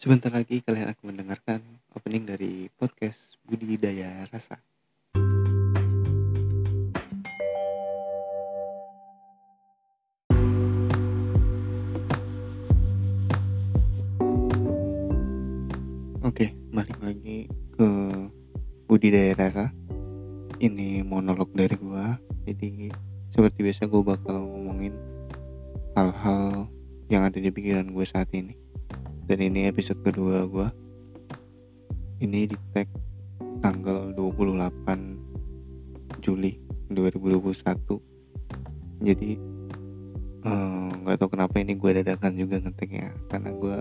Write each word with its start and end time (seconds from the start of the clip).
Sebentar 0.00 0.32
lagi 0.32 0.64
kalian 0.64 0.96
akan 0.96 1.12
mendengarkan 1.12 1.60
opening 1.92 2.24
dari 2.24 2.72
podcast 2.72 3.36
Budidaya 3.44 4.24
Rasa. 4.32 4.56
Oke, 16.24 16.56
balik 16.72 16.96
lagi 17.04 17.52
ke 17.76 17.88
Budidaya 18.88 19.36
Rasa. 19.36 19.68
Ini 20.64 21.04
monolog 21.04 21.52
dari 21.52 21.76
gua. 21.76 22.16
Jadi 22.48 22.88
seperti 23.28 23.68
biasa 23.68 23.84
gue 23.84 24.00
bakal 24.00 24.48
ngomongin 24.48 24.96
hal-hal 25.92 26.72
yang 27.12 27.28
ada 27.28 27.36
di 27.36 27.52
pikiran 27.52 27.92
gue 27.92 28.08
saat 28.08 28.32
ini 28.32 28.59
dan 29.30 29.46
ini 29.46 29.70
episode 29.70 30.02
kedua 30.02 30.42
gue 30.50 30.66
ini 32.18 32.50
di 32.50 32.58
tag 32.74 32.90
tanggal 33.62 34.10
28 34.18 36.18
Juli 36.18 36.58
2021 36.90 39.06
jadi 39.06 39.38
eh, 40.42 40.88
nggak 40.98 41.14
uh, 41.14 41.18
tahu 41.22 41.30
kenapa 41.30 41.62
ini 41.62 41.78
gue 41.78 42.02
dadakan 42.02 42.34
juga 42.34 42.58
ngetiknya 42.58 43.14
karena 43.30 43.54
gue 43.54 43.78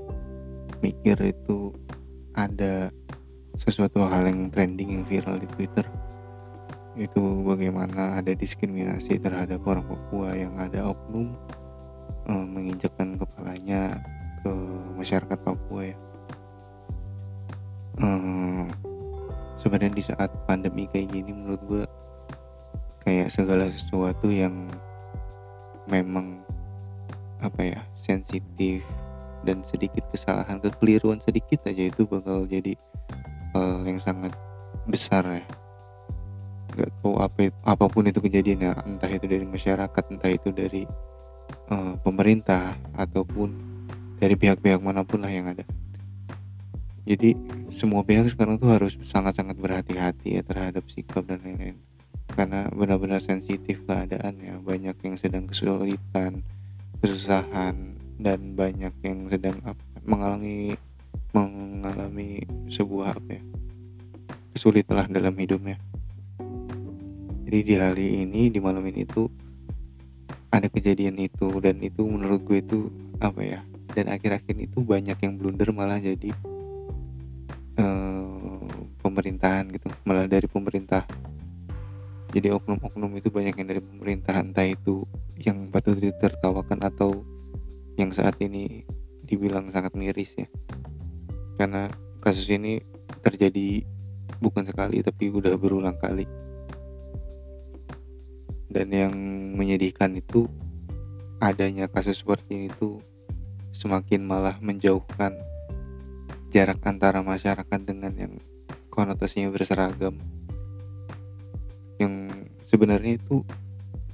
mikir 0.85 1.17
itu 1.17 1.73
ada 2.37 2.93
sesuatu 3.57 4.05
hal 4.05 4.29
yang 4.29 4.53
trending 4.53 5.01
yang 5.01 5.05
viral 5.09 5.41
di 5.41 5.49
Twitter. 5.49 5.81
Itu 6.93 7.41
bagaimana 7.41 8.21
ada 8.21 8.37
diskriminasi 8.37 9.17
terhadap 9.17 9.65
orang 9.65 9.81
Papua 9.81 10.37
yang 10.37 10.61
ada 10.61 10.93
oknum 10.93 11.33
uh, 12.29 12.45
menginjakkan 12.45 13.08
masyarakat 14.99 15.39
Papua 15.39 15.81
ya. 15.87 15.97
Hmm, 17.99 18.67
sebenarnya 19.59 19.91
di 19.95 20.03
saat 20.03 20.31
pandemi 20.47 20.87
kayak 20.91 21.11
gini 21.11 21.31
menurut 21.35 21.61
gue 21.67 21.83
kayak 23.03 23.31
segala 23.31 23.67
sesuatu 23.67 24.31
yang 24.31 24.67
memang 25.87 26.39
apa 27.39 27.61
ya 27.63 27.79
sensitif 28.03 28.83
dan 29.43 29.63
sedikit 29.63 30.03
kesalahan 30.11 30.59
kekeliruan 30.59 31.23
sedikit 31.23 31.63
aja 31.67 31.87
itu 31.87 32.03
bakal 32.03 32.43
jadi 32.43 32.75
hal 33.55 33.83
yang 33.87 33.99
sangat 33.99 34.35
besar 34.87 35.23
ya. 35.25 35.45
Nggak 36.75 36.91
tahu 37.01 37.13
apa 37.19 37.51
apa 37.65 37.85
pun 37.87 38.07
itu 38.07 38.19
kejadian 38.23 38.63
ya 38.63 38.73
entah 38.83 39.11
itu 39.11 39.25
dari 39.27 39.43
masyarakat 39.47 40.03
entah 40.11 40.31
itu 40.31 40.49
dari 40.55 40.83
uh, 41.71 41.95
pemerintah 41.99 42.75
ataupun 42.95 43.68
dari 44.19 44.35
pihak-pihak 44.35 44.83
mana 44.83 45.07
pun 45.07 45.23
lah 45.23 45.31
yang 45.31 45.47
ada. 45.47 45.63
Jadi 47.07 47.33
semua 47.73 48.05
pihak 48.05 48.29
sekarang 48.29 48.61
tuh 48.61 48.69
harus 48.69 48.99
sangat-sangat 49.01 49.57
berhati-hati 49.57 50.37
ya 50.37 50.41
terhadap 50.45 50.85
sikap 50.91 51.25
dan 51.25 51.41
lain-lain. 51.41 51.79
Karena 52.29 52.69
benar-benar 52.69 53.23
sensitif 53.23 53.81
keadaan 53.87 54.37
ya 54.37 54.61
banyak 54.61 54.93
yang 55.01 55.15
sedang 55.17 55.49
kesulitan 55.49 56.45
kesusahan 56.99 57.97
dan 58.19 58.53
banyak 58.53 58.91
yang 59.01 59.31
sedang 59.31 59.57
mengalami 60.03 60.75
mengalami 61.31 62.43
sebuah 62.67 63.15
apa 63.15 63.39
ya 63.39 63.43
kesulitan 64.53 65.09
dalam 65.09 65.33
hidupnya. 65.39 65.79
Jadi 67.47 67.59
di 67.65 67.75
hari 67.79 68.07
ini 68.21 68.53
di 68.53 68.59
malam 68.61 68.85
ini 68.85 69.07
tuh 69.07 69.31
ada 70.53 70.69
kejadian 70.69 71.17
itu 71.17 71.49
dan 71.63 71.81
itu 71.81 72.05
menurut 72.05 72.45
gue 72.45 72.61
itu 72.61 72.93
apa 73.17 73.41
ya 73.41 73.59
dan 73.93 74.05
akhir-akhir 74.13 74.55
itu 74.69 74.79
banyak 74.85 75.17
yang 75.19 75.33
blunder 75.35 75.69
malah 75.73 75.97
jadi 75.97 76.29
uh, 77.79 78.65
pemerintahan 79.01 79.69
gitu. 79.73 79.87
Malah 80.05 80.29
dari 80.29 80.45
pemerintah. 80.45 81.03
Jadi 82.29 82.53
oknum-oknum 82.53 83.17
itu 83.17 83.33
banyak 83.33 83.57
yang 83.57 83.67
dari 83.67 83.81
pemerintah 83.81 84.37
entah 84.37 84.67
itu 84.69 85.01
yang 85.41 85.65
patut 85.73 85.97
ditertawakan 85.97 86.77
atau 86.85 87.25
yang 87.97 88.13
saat 88.13 88.37
ini 88.37 88.85
dibilang 89.25 89.73
sangat 89.73 89.97
miris 89.97 90.37
ya. 90.37 90.45
Karena 91.57 91.89
kasus 92.21 92.45
ini 92.53 92.77
terjadi 93.25 93.81
bukan 94.37 94.63
sekali 94.69 95.01
tapi 95.01 95.33
udah 95.33 95.57
berulang 95.57 95.97
kali. 95.97 96.29
Dan 98.69 98.93
yang 98.93 99.13
menyedihkan 99.57 100.13
itu 100.13 100.45
adanya 101.41 101.89
kasus 101.89 102.21
seperti 102.21 102.61
ini 102.61 102.69
tuh 102.77 103.01
semakin 103.79 104.27
malah 104.27 104.59
menjauhkan 104.59 105.39
jarak 106.51 106.83
antara 106.83 107.23
masyarakat 107.23 107.79
dengan 107.79 108.11
yang 108.19 108.33
konotasinya 108.91 109.47
berseragam. 109.55 110.19
Yang 111.95 112.43
sebenarnya 112.67 113.15
itu 113.15 113.47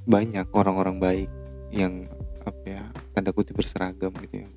banyak 0.06 0.46
orang-orang 0.54 1.02
baik 1.02 1.30
yang 1.74 2.06
apa 2.46 2.62
ya 2.70 2.84
tanda 3.18 3.34
kutip 3.34 3.58
berseragam 3.58 4.14
gitu 4.22 4.46
ya. 4.46 4.48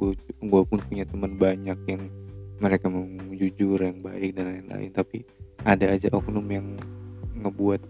Gue 0.45 0.63
pun 0.69 0.77
punya 0.85 1.09
teman 1.09 1.41
banyak 1.41 1.79
yang 1.89 2.13
mereka 2.61 2.93
mau 2.93 3.09
jujur 3.33 3.81
yang 3.81 4.05
baik 4.05 4.37
dan 4.37 4.53
lain-lain. 4.53 4.93
Tapi 4.93 5.25
ada 5.65 5.89
aja 5.89 6.13
oknum 6.13 6.45
yang 6.53 6.77
ngebuat 7.33 7.81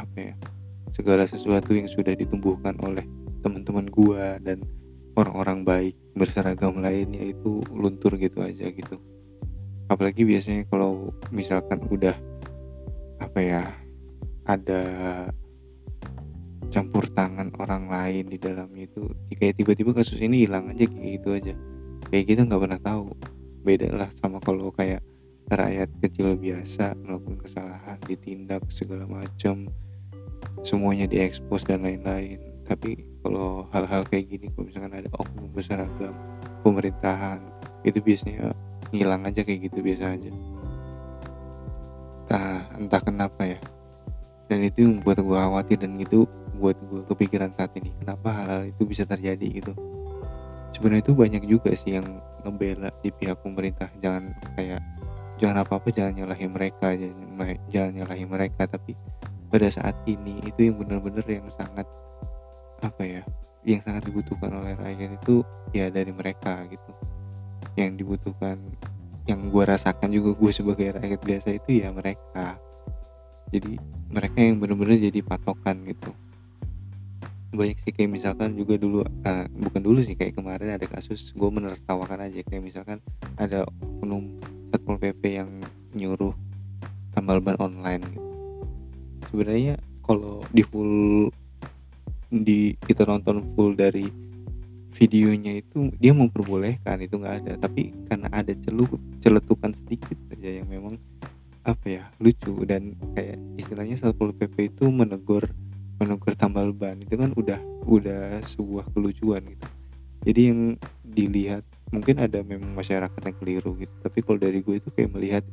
apa 0.00 0.32
ya 0.32 0.34
segala 0.96 1.28
sesuatu 1.28 1.76
yang 1.76 1.92
sudah 1.92 2.16
ditumbuhkan 2.16 2.72
oleh 2.80 3.04
teman-teman 3.44 3.84
gue 3.92 4.24
dan 4.40 4.64
orang-orang 5.16 5.64
baik 5.64 5.94
berseragam 6.16 6.80
lainnya 6.80 7.32
itu 7.32 7.60
luntur 7.72 8.16
gitu 8.16 8.40
aja 8.40 8.68
gitu. 8.68 8.96
Apalagi 9.88 10.24
biasanya 10.24 10.64
kalau 10.68 11.12
misalkan 11.28 11.84
udah 11.88 12.16
apa 13.20 13.38
ya 13.40 13.62
ada 14.48 14.82
campur 16.72 17.04
tangan 17.12 17.52
orang 17.60 17.92
lain 17.92 18.32
di 18.32 18.38
dalam 18.40 18.72
itu 18.72 19.12
kayak 19.36 19.60
tiba-tiba 19.60 19.92
kasus 19.92 20.16
ini 20.20 20.48
hilang 20.48 20.72
aja 20.72 20.88
gitu 20.88 21.36
aja. 21.36 21.52
Kayak 22.08 22.26
kita 22.32 22.40
nggak 22.48 22.62
pernah 22.62 22.80
tahu. 22.80 23.12
Beda 23.62 23.88
lah 23.94 24.10
sama 24.18 24.40
kalau 24.42 24.72
kayak 24.74 25.04
rakyat 25.52 25.90
kecil 26.00 26.34
biasa 26.34 26.96
melakukan 26.98 27.38
kesalahan 27.44 27.98
ditindak 28.08 28.64
segala 28.72 29.04
macam. 29.04 29.68
Semuanya 30.66 31.06
diekspos 31.06 31.62
dan 31.62 31.86
lain-lain 31.86 32.51
tapi 32.66 33.02
kalau 33.22 33.66
hal-hal 33.74 34.02
kayak 34.06 34.30
gini 34.30 34.46
kalau 34.54 34.64
misalkan 34.70 34.94
ada 34.94 35.10
oknum 35.18 35.50
berseragam 35.50 36.14
pemerintahan 36.62 37.42
itu 37.82 37.98
biasanya 37.98 38.54
ngilang 38.94 39.26
aja 39.26 39.42
kayak 39.42 39.72
gitu 39.72 39.78
biasa 39.82 40.04
aja. 40.14 40.30
Entah 42.22 42.60
entah 42.78 43.02
kenapa 43.02 43.42
ya. 43.44 43.58
Dan 44.46 44.62
itu 44.62 44.84
yang 44.84 45.00
buat 45.00 45.18
gue 45.18 45.32
khawatir 45.32 45.80
dan 45.80 45.96
itu 45.98 46.28
buat 46.60 46.76
gue 46.76 47.02
kepikiran 47.08 47.50
saat 47.56 47.72
ini. 47.80 47.90
Kenapa 47.98 48.30
hal-hal 48.30 48.70
itu 48.70 48.82
bisa 48.84 49.02
terjadi 49.08 49.48
gitu? 49.62 49.72
Sebenarnya 50.76 51.02
itu 51.02 51.14
banyak 51.16 51.42
juga 51.48 51.72
sih 51.74 51.98
yang 51.98 52.06
ngebela 52.44 52.92
di 53.00 53.10
pihak 53.10 53.40
pemerintah. 53.40 53.88
Jangan 53.98 54.30
kayak 54.54 54.80
jangan 55.40 55.66
apa 55.66 55.72
apa 55.80 55.88
jangan 55.90 56.12
nyalahin 56.22 56.52
mereka 56.54 56.94
jangan, 56.94 57.58
jangan 57.72 57.92
nyalahin 57.96 58.28
mereka. 58.28 58.62
Tapi 58.68 58.92
pada 59.48 59.68
saat 59.72 59.96
ini 60.04 60.40
itu 60.44 60.70
yang 60.70 60.76
benar-benar 60.80 61.24
yang 61.24 61.48
sangat 61.56 61.88
apa 62.82 63.02
ya 63.06 63.22
yang 63.62 63.80
sangat 63.86 64.10
dibutuhkan 64.10 64.50
oleh 64.58 64.74
rakyat 64.74 65.22
itu 65.22 65.46
ya 65.70 65.86
dari 65.88 66.10
mereka 66.10 66.66
gitu. 66.66 66.90
Yang 67.78 67.90
dibutuhkan 68.02 68.58
yang 69.30 69.54
gue 69.54 69.62
rasakan 69.62 70.10
juga 70.10 70.34
gue 70.34 70.50
sebagai 70.50 70.98
rakyat 70.98 71.20
biasa 71.22 71.48
itu 71.54 71.70
ya 71.78 71.94
mereka. 71.94 72.58
Jadi 73.54 73.78
mereka 74.10 74.38
yang 74.42 74.58
benar-benar 74.58 74.98
jadi 74.98 75.20
patokan 75.22 75.86
gitu. 75.86 76.10
Banyak 77.52 77.78
sih 77.84 77.92
kayak 77.94 78.10
misalkan 78.10 78.56
juga 78.58 78.80
dulu 78.80 79.04
uh, 79.04 79.46
bukan 79.46 79.82
dulu 79.84 80.00
sih 80.02 80.16
kayak 80.18 80.34
kemarin 80.34 80.74
ada 80.74 80.86
kasus 80.88 81.30
gue 81.30 81.50
menertawakan 81.52 82.26
aja. 82.26 82.42
Kayak 82.42 82.62
misalkan 82.66 82.98
ada 83.38 83.62
oknum 84.02 84.42
satpol 84.74 84.98
pp 84.98 85.22
yang 85.38 85.50
nyuruh 85.94 86.34
tambal 87.14 87.38
ban 87.38 87.54
online 87.62 88.02
gitu. 88.10 88.30
Sebenarnya 89.30 89.78
kalau 90.02 90.42
di 90.50 90.64
full 90.66 91.30
di 92.32 92.72
kita 92.80 93.04
nonton 93.04 93.44
full 93.52 93.76
dari 93.76 94.08
videonya 94.96 95.60
itu 95.60 95.92
dia 96.00 96.16
memperbolehkan 96.16 97.04
itu 97.04 97.20
nggak 97.20 97.36
ada. 97.44 97.52
Tapi 97.60 97.92
karena 98.08 98.32
ada 98.32 98.56
celup 98.64 98.96
celetukan 99.20 99.76
sedikit 99.76 100.16
aja 100.32 100.64
yang 100.64 100.68
memang 100.72 100.96
apa 101.68 101.84
ya 101.84 102.04
lucu. 102.16 102.64
Dan 102.64 102.96
kayak 103.12 103.36
istilahnya 103.60 104.00
satpol 104.00 104.32
pp 104.32 104.72
itu 104.72 104.88
menegur 104.88 105.44
menegur 106.00 106.32
tambal 106.32 106.72
ban. 106.72 106.96
Itu 107.04 107.20
kan 107.20 107.36
udah 107.36 107.60
udah 107.84 108.40
sebuah 108.48 108.88
kelucuan 108.96 109.44
gitu. 109.44 109.68
Jadi 110.22 110.40
yang 110.48 110.60
dilihat 111.04 111.66
mungkin 111.92 112.24
ada 112.24 112.40
memang 112.40 112.72
masyarakat 112.72 113.20
yang 113.20 113.36
keliru 113.36 113.76
gitu. 113.76 113.92
Tapi 114.00 114.18
kalau 114.24 114.38
dari 114.40 114.64
gue 114.64 114.80
itu 114.80 114.88
kayak 114.88 115.12
melihat 115.12 115.44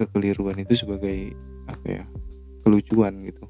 kekeliruan 0.00 0.56
itu 0.56 0.72
sebagai 0.80 1.36
apa 1.68 1.86
ya 2.00 2.04
kelucuan 2.64 3.20
gitu 3.28 3.44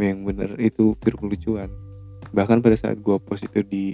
yang 0.00 0.24
bener 0.24 0.56
itu 0.56 0.96
pure 0.96 1.18
kelucuan. 1.18 1.68
Bahkan 2.32 2.64
pada 2.64 2.76
saat 2.78 2.96
gue 3.00 3.16
post 3.20 3.44
itu 3.44 3.60
di 3.66 3.84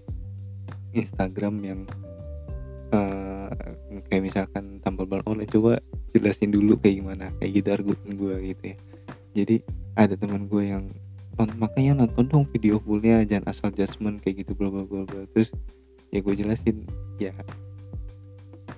Instagram 0.95 1.55
yang 1.65 1.81
uh, 2.95 3.51
kayak 4.09 4.23
misalkan 4.23 4.79
tambal 4.81 5.09
ban 5.09 5.25
online 5.27 5.51
coba 5.51 5.83
jelasin 6.15 6.55
dulu 6.55 6.79
kayak 6.79 7.03
gimana 7.03 7.27
kayak 7.43 7.51
gitu 7.61 7.69
argumen 7.75 8.11
gue 8.15 8.35
gitu 8.55 8.65
ya. 8.75 8.77
Jadi 9.35 9.57
ada 9.99 10.15
teman 10.15 10.47
gue 10.47 10.65
yang 10.65 10.85
makanya 11.39 12.03
nonton 12.03 12.27
dong 12.27 12.45
video 12.51 12.83
fullnya 12.83 13.23
jangan 13.23 13.55
asal 13.55 13.71
judgement 13.71 14.19
kayak 14.19 14.43
gitu 14.43 14.59
bla 14.59 14.75
bla 14.75 14.83
bla 14.83 15.07
terus 15.31 15.55
ya 16.11 16.19
gue 16.19 16.35
jelasin 16.35 16.83
ya 17.23 17.31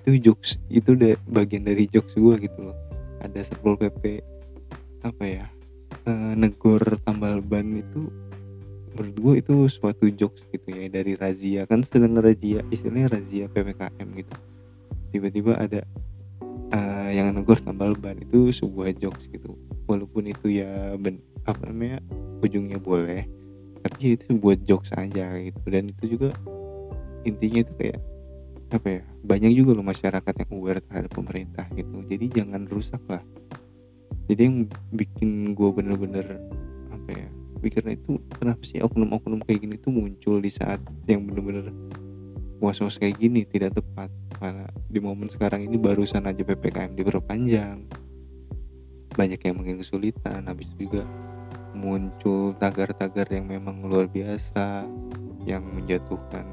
itu 0.05 0.29
jokes 0.29 0.61
itu 0.69 0.93
udah 0.93 1.17
bagian 1.29 1.65
dari 1.65 1.89
jokes 1.89 2.17
gue 2.17 2.35
gitu 2.41 2.69
loh. 2.69 2.77
Ada 3.21 3.45
satpol 3.45 3.77
pp 3.77 4.25
apa 5.01 5.25
ya 5.25 5.45
e, 6.05 6.11
negor 6.37 6.81
tambal 7.05 7.41
ban 7.41 7.67
itu 7.77 8.09
gue 8.91 9.33
itu 9.39 9.55
suatu 9.71 10.11
jokes 10.11 10.43
gitu 10.51 10.67
ya 10.67 10.91
dari 10.91 11.15
razia. 11.15 11.63
Kan 11.65 11.81
sedang 11.87 12.19
razia 12.19 12.61
istilahnya 12.69 13.17
razia 13.17 13.45
ppkm 13.47 14.07
gitu. 14.19 14.35
Tiba-tiba 15.11 15.57
ada 15.59 15.81
uh, 16.71 17.09
yang 17.11 17.31
negor 17.35 17.59
tambal 17.59 17.95
ban 17.95 18.19
itu 18.19 18.51
sebuah 18.51 18.95
jokes 18.99 19.27
gitu. 19.31 19.55
Walaupun 19.87 20.29
itu 20.29 20.61
ya 20.61 20.95
ben 20.99 21.19
apa 21.47 21.67
namanya 21.67 21.97
ujungnya 22.45 22.77
boleh 22.77 23.25
tapi 23.81 24.13
itu 24.13 24.37
buat 24.37 24.61
jokes 24.67 24.93
aja 24.93 25.39
gitu. 25.39 25.59
Dan 25.65 25.89
itu 25.89 26.19
juga 26.19 26.35
intinya 27.25 27.59
itu 27.65 27.73
kayak 27.79 27.99
apa 28.71 28.87
ya 28.87 29.03
banyak 29.25 29.51
juga 29.51 29.75
loh 29.75 29.83
masyarakat 29.83 30.33
yang 30.45 30.51
aware 30.55 30.81
terhadap 30.83 31.11
pemerintah 31.11 31.65
gitu. 31.75 31.95
Jadi 32.05 32.25
jangan 32.31 32.67
rusak 32.69 33.01
lah 33.09 33.23
jadi 34.31 34.47
yang 34.47 34.71
bikin 34.95 35.51
gue 35.51 35.69
bener-bener 35.75 36.39
apa 36.87 37.09
ya 37.11 37.27
pikirnya 37.59 37.99
itu 37.99 38.15
kenapa 38.31 38.63
sih 38.63 38.79
oknum-oknum 38.79 39.43
kayak 39.43 39.67
gini 39.67 39.75
tuh 39.75 39.91
muncul 39.91 40.39
di 40.39 40.49
saat 40.49 40.79
yang 41.05 41.27
bener-bener 41.27 41.69
was-was 42.61 43.01
kayak 43.01 43.17
gini 43.17 43.43
tidak 43.43 43.75
tepat. 43.75 44.13
Mana 44.37 44.69
di 44.85 45.01
momen 45.01 45.27
sekarang 45.27 45.65
ini 45.65 45.75
barusan 45.81 46.29
aja 46.29 46.45
ppkm 46.45 46.93
diperpanjang. 46.93 47.89
Banyak 49.11 49.41
yang 49.41 49.55
mungkin 49.57 49.81
kesulitan 49.81 50.45
habis 50.47 50.69
juga 50.77 51.03
muncul 51.75 52.53
tagar-tagar 52.55 53.27
yang 53.33 53.49
memang 53.49 53.81
luar 53.83 54.05
biasa 54.07 54.85
yang 55.43 55.65
menjatuhkan 55.65 56.45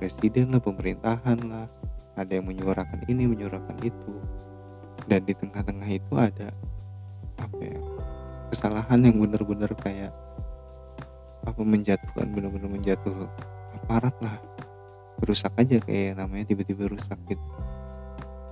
presiden 0.00 0.56
lah 0.56 0.64
pemerintahan 0.64 1.38
lah. 1.44 1.68
Ada 2.18 2.42
yang 2.42 2.50
menyuarakan 2.50 3.06
ini 3.06 3.30
menyuarakan 3.30 3.78
itu. 3.84 4.12
Dan 5.06 5.22
di 5.22 5.32
tengah-tengah 5.38 5.88
itu 5.88 6.12
ada 6.18 6.50
apa 7.38 7.60
ya 7.62 7.78
kesalahan 8.50 9.00
yang 9.04 9.16
benar-benar 9.20 9.70
kayak 9.78 10.12
apa 11.44 11.62
menjatuhkan 11.64 12.28
benar-benar 12.28 12.68
menjatuh 12.68 13.14
aparat 13.82 14.14
lah. 14.20 14.36
Rusak 15.18 15.50
aja 15.58 15.82
kayak 15.82 16.20
namanya 16.20 16.54
tiba-tiba 16.54 16.86
rusak 16.86 17.18
gitu. 17.26 17.42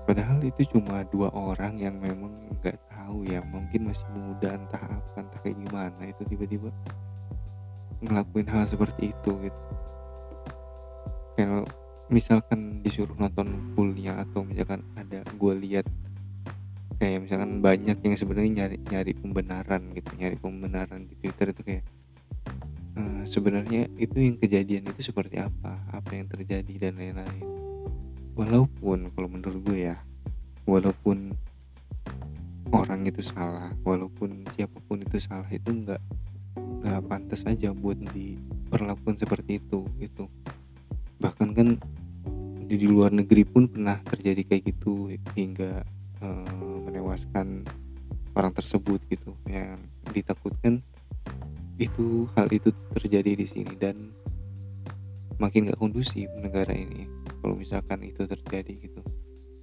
Padahal 0.07 0.39
itu 0.43 0.63
cuma 0.71 1.03
dua 1.11 1.31
orang 1.35 1.79
yang 1.79 1.99
memang 1.99 2.31
nggak 2.63 2.79
tahu 2.91 3.27
ya 3.27 3.43
mungkin 3.43 3.91
masih 3.91 4.07
muda 4.15 4.55
entah 4.55 4.83
apa 4.83 5.19
entah 5.19 5.41
kayak 5.43 5.59
gimana 5.67 6.03
itu 6.07 6.23
tiba-tiba 6.27 6.71
ngelakuin 8.03 8.49
hal 8.51 8.65
seperti 8.71 9.11
itu 9.15 9.31
gitu. 9.47 9.63
Kalau 11.37 11.63
misalkan 12.07 12.81
disuruh 12.87 13.15
nonton 13.19 13.75
fullnya 13.75 14.23
atau 14.23 14.47
misalkan 14.47 14.83
ada 14.95 15.27
gue 15.27 15.55
lihat 15.59 15.87
kayak 16.97 17.29
misalkan 17.29 17.61
banyak 17.61 17.99
yang 18.01 18.17
sebenarnya 18.17 18.53
nyari 18.65 18.77
nyari 18.81 19.13
pembenaran 19.13 19.83
gitu 19.93 20.11
nyari 20.17 20.37
pembenaran 20.41 21.05
di 21.05 21.15
twitter 21.21 21.53
itu 21.53 21.63
kayak 21.63 21.85
uh, 22.97 23.23
sebenarnya 23.29 23.93
itu 24.01 24.17
yang 24.17 24.37
kejadian 24.41 24.89
itu 24.89 25.13
seperti 25.13 25.37
apa 25.37 25.85
apa 25.93 26.11
yang 26.17 26.27
terjadi 26.29 26.89
dan 26.89 26.97
lain-lain. 26.97 27.45
Walaupun 28.37 29.13
kalau 29.13 29.29
menurut 29.29 29.61
gue 29.65 29.93
ya 29.93 29.97
walaupun 30.69 31.37
orang 32.73 33.07
itu 33.07 33.23
salah 33.23 33.73
walaupun 33.87 34.45
siapa 34.57 34.77
pun 34.85 35.01
itu 35.01 35.21
salah 35.23 35.49
itu 35.49 35.71
nggak 35.73 36.03
nggak 36.57 37.01
pantas 37.07 37.45
aja 37.45 37.73
buat 37.77 37.97
diperlakukan 38.13 39.21
seperti 39.21 39.61
itu 39.61 39.85
gitu. 40.01 40.33
Bahkan 41.21 41.49
kan 41.53 41.69
di, 42.67 42.75
di 42.77 42.89
luar 42.89 43.13
negeri 43.13 43.45
pun 43.45 43.69
pernah 43.69 44.01
terjadi 44.05 44.43
kayak 44.43 44.63
gitu 44.75 45.13
hingga 45.37 45.96
menewaskan 47.17 47.65
orang 48.37 48.53
tersebut 48.53 49.01
gitu. 49.09 49.33
Yang 49.49 49.81
ditakutkan 50.13 50.85
itu 51.81 52.29
hal 52.37 52.53
itu 52.53 52.69
terjadi 52.93 53.33
di 53.41 53.47
sini 53.49 53.73
dan 53.81 54.13
makin 55.41 55.73
gak 55.73 55.81
kondusif 55.81 56.29
negara 56.37 56.77
ini 56.77 57.09
kalau 57.41 57.57
misalkan 57.57 58.05
itu 58.05 58.29
terjadi 58.29 58.73
gitu. 58.85 59.01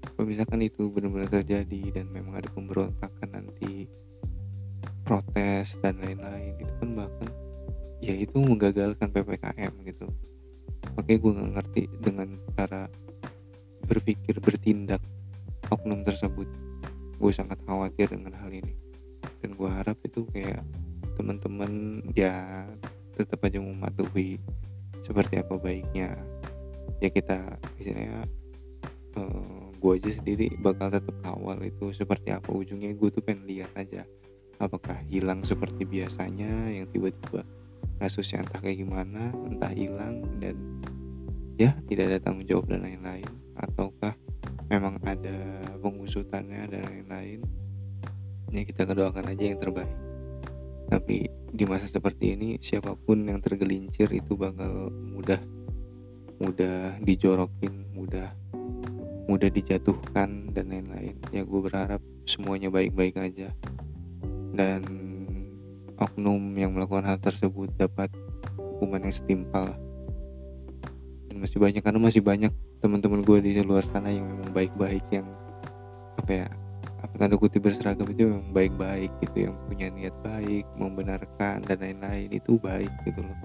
Kalau 0.01 0.25
misalkan 0.25 0.65
itu 0.65 0.89
benar-benar 0.89 1.29
terjadi 1.29 2.01
dan 2.01 2.09
memang 2.09 2.41
ada 2.41 2.50
pemberontakan 2.50 3.29
nanti 3.29 3.85
protes 5.06 5.77
dan 5.85 6.01
lain-lain 6.01 6.57
itu 6.57 6.73
kan 6.81 6.89
bahkan 6.97 7.29
ya 8.01 8.17
itu 8.17 8.41
menggagalkan 8.41 9.13
ppkm 9.13 9.73
gitu. 9.85 10.09
Makanya 10.97 11.17
gue 11.21 11.31
nggak 11.38 11.51
ngerti 11.53 11.83
dengan 12.01 12.29
cara 12.57 12.89
berpikir 13.85 14.41
bertindak 14.41 15.01
oknum 15.69 16.01
tersebut 16.01 16.72
gue 17.18 17.31
sangat 17.33 17.60
khawatir 17.65 18.12
dengan 18.13 18.33
hal 18.38 18.51
ini. 18.51 18.74
Dan 19.42 19.56
gue 19.56 19.69
harap 19.69 19.98
itu 20.06 20.25
kayak 20.31 20.63
teman-teman 21.13 22.01
ya 22.18 22.65
tetap 23.13 23.45
aja 23.45 23.62
mematuhi 23.62 24.42
seperti 25.04 25.39
apa 25.42 25.56
baiknya. 25.60 26.18
Ya 27.00 27.10
kita 27.12 27.60
misalnya 27.77 28.25
uh, 29.18 29.21
eh, 29.21 29.63
gue 29.77 29.92
aja 30.00 30.12
sendiri 30.15 30.48
bakal 30.60 30.89
tetap 30.89 31.15
kawal 31.21 31.60
itu 31.62 31.92
seperti 31.92 32.31
apa. 32.31 32.50
Ujungnya 32.50 32.95
gue 32.95 33.10
tuh 33.12 33.24
pengen 33.24 33.45
lihat 33.45 33.71
aja 33.75 34.07
apakah 34.62 34.95
hilang 35.12 35.44
seperti 35.44 35.83
biasanya 35.83 36.71
yang 36.71 36.88
tiba-tiba 36.88 37.44
kasusnya 38.00 38.48
entah 38.48 38.59
kayak 38.63 38.80
gimana 38.83 39.31
entah 39.48 39.71
hilang 39.75 40.24
dan 40.39 40.56
ya 41.59 41.75
tidak 41.88 42.12
ada 42.12 42.18
tanggung 42.19 42.48
jawab 42.48 42.66
dan 42.71 42.83
lain-lain. 42.83 43.27
Ataukah 43.54 44.18
memang 44.73 44.97
ada 45.05 45.61
pengusutannya 45.77 46.65
dan 46.65 46.81
lain-lain. 46.89 47.45
Ya 48.49 48.65
kita 48.65 48.89
kedoakan 48.89 49.29
aja 49.29 49.53
yang 49.53 49.61
terbaik. 49.61 49.93
Tapi 50.89 51.29
di 51.29 51.63
masa 51.69 51.85
seperti 51.85 52.33
ini 52.33 52.49
siapa 52.57 52.97
pun 52.97 53.29
yang 53.29 53.37
tergelincir 53.37 54.09
itu 54.09 54.33
bakal 54.33 54.89
mudah 54.89 55.37
mudah 56.41 56.97
dijorokin 57.05 57.93
mudah 57.93 58.33
mudah 59.29 59.49
dijatuhkan 59.53 60.49
dan 60.57 60.65
lain-lain. 60.73 61.15
Ya 61.29 61.45
gue 61.45 61.61
berharap 61.61 62.01
semuanya 62.25 62.73
baik-baik 62.73 63.21
aja. 63.21 63.53
Dan 64.53 64.81
oknum 66.01 66.42
yang 66.57 66.73
melakukan 66.73 67.06
hal 67.06 67.21
tersebut 67.21 67.69
dapat 67.77 68.09
hukuman 68.57 69.06
yang 69.06 69.15
setimpal. 69.15 69.69
Dan 71.30 71.37
masih 71.39 71.61
banyak 71.61 71.81
karena 71.85 72.01
masih 72.01 72.21
banyak 72.25 72.53
teman-teman 72.83 73.23
gue 73.23 73.40
di 73.40 73.63
luar 73.63 73.87
sana 73.87 74.11
yang 74.11 74.28
memang 74.28 74.52
baik-baik 74.52 75.07
yang 75.07 75.23
apa 76.19 76.31
ya 76.44 76.47
apa 76.99 77.16
tanda 77.16 77.40
kutip 77.40 77.63
berseragam 77.63 78.11
itu 78.11 78.28
memang 78.28 78.52
baik-baik 78.52 79.07
gitu 79.23 79.47
yang 79.47 79.56
punya 79.71 79.87
niat 79.87 80.11
baik 80.19 80.68
membenarkan 80.75 81.63
dan 81.63 81.80
lain-lain 81.80 82.28
itu 82.28 82.59
baik 82.59 82.92
gitu 83.07 83.23
loh. 83.23 83.40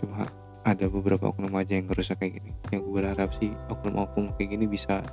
Cuma 0.00 0.24
ada 0.64 0.88
beberapa 0.88 1.28
oknum 1.28 1.52
aja 1.60 1.76
yang 1.76 1.84
ngerusak 1.92 2.24
kayak 2.24 2.40
gini. 2.40 2.56
Yang 2.72 2.80
gue 2.88 2.94
berharap 2.96 3.30
sih 3.36 3.52
oknum-oknum 3.68 4.32
kayak 4.40 4.56
gini 4.56 4.64
bisa 4.64 5.04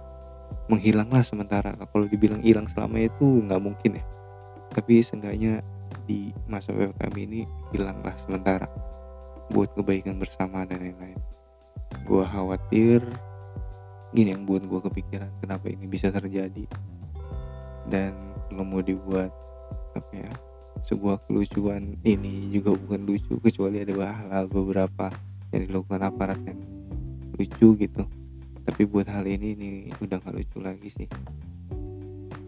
menghilang 0.71 1.11
lah 1.11 1.27
sementara. 1.27 1.75
Kalau 1.75 2.07
dibilang 2.07 2.39
hilang 2.39 2.71
selama 2.71 3.03
itu 3.03 3.43
nggak 3.51 3.61
mungkin 3.63 3.99
ya. 3.99 4.03
Tapi 4.71 5.03
seenggaknya 5.03 5.59
di 6.07 6.31
masa 6.47 6.71
PPKM 6.71 7.15
ini 7.19 7.43
hilang 7.75 7.99
lah 7.99 8.15
sementara 8.15 8.67
buat 9.51 9.75
kebaikan 9.75 10.15
bersama 10.15 10.63
dan 10.63 10.79
lain-lain 10.79 11.19
gue 12.05 12.23
khawatir 12.25 12.99
gini 14.11 14.35
yang 14.35 14.43
buat 14.43 14.67
gue 14.67 14.79
kepikiran 14.91 15.31
kenapa 15.39 15.71
ini 15.71 15.87
bisa 15.87 16.11
terjadi. 16.11 16.67
Dan 17.87 18.13
kalau 18.51 18.67
mau 18.67 18.83
dibuat 18.83 19.31
apa 19.95 20.11
ya 20.15 20.31
sebuah 20.81 21.21
kelucuan 21.29 21.95
ini 22.01 22.49
juga 22.49 22.73
bukan 22.73 23.05
lucu 23.05 23.37
kecuali 23.39 23.85
ada 23.85 23.93
hal-hal 23.93 24.45
beberapa 24.49 25.13
yang 25.53 25.67
dilakukan 25.69 26.01
aparat 26.01 26.39
yang 26.43 26.59
lucu 27.37 27.77
gitu. 27.77 28.03
Tapi 28.61 28.81
buat 28.85 29.09
hal 29.09 29.25
ini 29.25 29.57
ini 29.57 29.69
udah 29.99 30.21
gak 30.21 30.35
lucu 30.35 30.57
lagi 30.61 30.89
sih. 30.93 31.09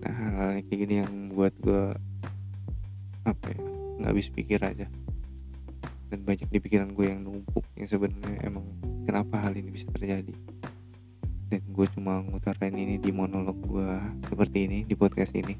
Nah 0.03 0.13
hal-hal 0.13 0.49
kayak 0.67 0.79
gini 0.83 0.95
yang 1.01 1.13
buat 1.31 1.53
gue 1.63 1.83
apa 3.23 3.45
ya 3.55 3.61
nggak 4.03 4.09
habis 4.11 4.27
pikir 4.27 4.59
aja. 4.59 4.87
Dan 6.11 6.19
banyak 6.27 6.51
di 6.51 6.59
pikiran 6.61 6.93
gue 6.93 7.07
yang 7.09 7.25
numpuk 7.25 7.65
yang 7.73 7.89
sebenarnya 7.89 8.45
emang 8.45 8.67
kenapa 9.03 9.39
hal 9.43 9.53
ini 9.53 9.69
bisa 9.69 9.87
terjadi? 9.91 10.33
Dan 11.51 11.61
gue 11.69 11.87
cuma 11.93 12.23
ngutarain 12.23 12.73
ini 12.73 12.97
di 12.97 13.11
monolog 13.13 13.59
gue 13.61 13.89
seperti 14.25 14.57
ini 14.65 14.79
di 14.87 14.95
podcast 14.97 15.35
ini. 15.37 15.53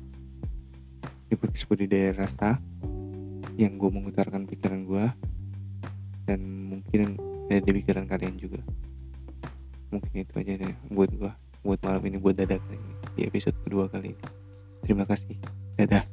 Di 1.29 1.35
podcast 1.38 1.67
budidaya 1.69 2.25
rasa 2.25 2.57
yang 3.59 3.77
gue 3.77 3.89
mengutarakan 3.91 4.50
pikiran 4.50 4.81
gue 4.88 5.05
dan 6.25 6.39
mungkin 6.41 7.19
ada 7.51 7.62
di 7.62 7.71
pikiran 7.77 8.09
kalian 8.09 8.35
juga. 8.39 8.63
Mungkin 9.93 10.25
itu 10.25 10.33
aja 10.39 10.53
deh 10.57 10.75
buat 10.89 11.12
gue 11.13 11.31
buat 11.63 11.79
malam 11.85 12.03
ini 12.09 12.17
buat 12.19 12.35
dadakan 12.35 12.75
ini 12.75 12.93
di 13.15 13.21
episode 13.29 13.55
kedua 13.62 13.85
kali 13.88 14.17
ini. 14.17 14.25
Terima 14.83 15.05
kasih. 15.05 15.38
Dadah 15.77 16.12